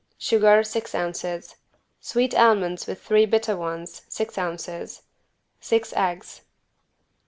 Sugar, 0.17 0.63
six 0.63 0.95
ounces. 0.95 1.57
Sweet 1.99 2.33
almonds 2.33 2.87
with 2.87 2.99
3 3.03 3.27
bitter 3.27 3.55
ones, 3.55 4.01
six 4.09 4.35
ounces. 4.35 5.03
Six 5.59 5.93
eggs. 5.95 6.41